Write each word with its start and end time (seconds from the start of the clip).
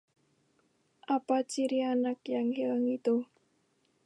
apa 1.15 1.35
ciri 1.51 1.79
anak 1.93 2.19
yang 2.35 2.47
hilang 2.57 2.85
itu? 2.97 3.15